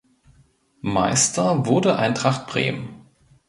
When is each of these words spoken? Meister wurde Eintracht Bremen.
Meister 0.81 1.67
wurde 1.67 1.95
Eintracht 1.99 2.47
Bremen. 2.47 3.05